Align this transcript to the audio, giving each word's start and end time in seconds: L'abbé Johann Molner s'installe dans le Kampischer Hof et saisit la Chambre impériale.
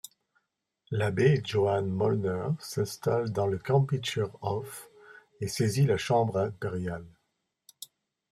L'abbé 0.89 1.43
Johann 1.45 1.85
Molner 1.87 2.47
s'installe 2.59 3.31
dans 3.31 3.45
le 3.45 3.59
Kampischer 3.59 4.25
Hof 4.41 4.89
et 5.41 5.47
saisit 5.47 5.85
la 5.85 5.97
Chambre 5.97 6.39
impériale. 6.39 7.05